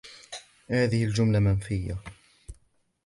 [0.71, 1.97] هذه الجملة منفية